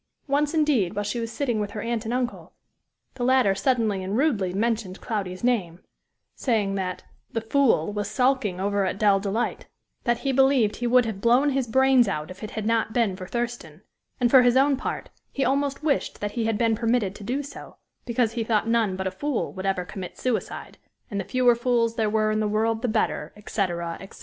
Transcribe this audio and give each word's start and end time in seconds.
Once, 0.25 0.55
indeed, 0.55 0.95
while 0.95 1.03
she 1.03 1.19
was 1.19 1.31
sitting 1.31 1.59
with 1.59 1.69
her 1.69 1.81
aunt 1.83 2.05
and 2.05 2.11
uncle, 2.11 2.53
the 3.13 3.23
latter 3.23 3.53
suddenly 3.53 4.03
and 4.03 4.17
rudely 4.17 4.51
mentioned 4.51 4.99
Cloudy's 4.99 5.43
name, 5.43 5.79
saying 6.35 6.73
that 6.73 7.03
"the 7.33 7.41
fool" 7.41 7.93
was 7.93 8.09
sulking 8.09 8.59
over 8.59 8.83
at 8.83 8.97
Dell 8.97 9.19
Delight; 9.19 9.67
that 10.05 10.21
he 10.25 10.31
believed 10.31 10.77
he 10.77 10.87
would 10.87 11.05
have 11.05 11.21
blown 11.21 11.51
his 11.51 11.67
brains 11.67 12.07
out 12.07 12.31
if 12.31 12.41
it 12.41 12.49
had 12.57 12.65
not 12.65 12.93
been 12.93 13.15
for 13.15 13.27
Thurston, 13.27 13.83
and 14.19 14.31
for 14.31 14.41
his 14.41 14.57
own 14.57 14.75
part, 14.75 15.11
he 15.31 15.45
almost 15.45 15.83
wished 15.83 16.19
that 16.19 16.31
he 16.31 16.45
had 16.45 16.57
been 16.57 16.73
permitted 16.73 17.13
to 17.13 17.23
do 17.23 17.43
so, 17.43 17.75
because 18.05 18.31
he 18.31 18.43
thought 18.43 18.67
none 18.67 18.95
but 18.95 19.05
a 19.05 19.11
fool 19.11 19.53
would 19.53 19.67
ever 19.67 19.85
commit 19.85 20.17
suicide, 20.17 20.79
and 21.11 21.19
the 21.19 21.23
fewer 21.25 21.53
fools 21.53 21.95
there 21.95 22.09
were 22.09 22.31
in 22.31 22.39
the 22.39 22.47
world 22.47 22.81
the 22.81 22.87
better, 22.87 23.33
etc., 23.35 23.97
etc. 23.99 24.19